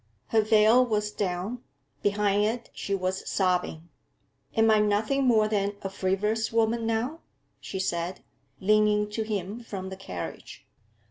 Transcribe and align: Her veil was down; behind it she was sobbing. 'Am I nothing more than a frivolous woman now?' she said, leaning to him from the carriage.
Her 0.29 0.41
veil 0.41 0.83
was 0.83 1.11
down; 1.11 1.61
behind 2.01 2.43
it 2.43 2.71
she 2.73 2.95
was 2.95 3.29
sobbing. 3.29 3.87
'Am 4.55 4.71
I 4.71 4.79
nothing 4.79 5.25
more 5.25 5.47
than 5.47 5.75
a 5.83 5.91
frivolous 5.91 6.51
woman 6.51 6.87
now?' 6.87 7.19
she 7.59 7.79
said, 7.79 8.21
leaning 8.59 9.11
to 9.11 9.21
him 9.21 9.59
from 9.59 9.89
the 9.89 9.95
carriage. 9.97 10.65